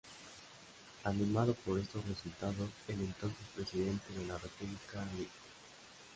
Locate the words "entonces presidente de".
3.01-4.25